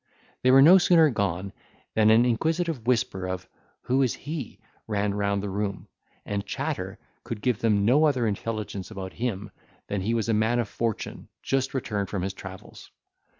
They 0.41 0.49
were 0.49 0.63
no 0.63 0.79
sooner 0.79 1.11
gone 1.11 1.53
than 1.93 2.09
an 2.09 2.25
inquisitive 2.25 2.87
whisper 2.87 3.27
of 3.27 3.47
"Who 3.83 4.01
is 4.01 4.15
he?" 4.15 4.59
ran 4.87 5.13
round 5.13 5.43
the 5.43 5.49
room; 5.51 5.89
and 6.25 6.43
Chatter 6.43 6.97
could 7.23 7.39
give 7.39 7.59
them 7.59 7.85
no 7.85 8.05
other 8.05 8.25
intelligence 8.25 8.89
about 8.89 9.13
him 9.13 9.51
than 9.85 9.99
that 10.01 10.05
he 10.07 10.15
was 10.15 10.27
a 10.27 10.33
man 10.33 10.57
of 10.57 10.67
fortune 10.67 11.27
just 11.43 11.75
returned 11.75 12.09
from 12.09 12.23
his 12.23 12.33
travels. 12.33 12.89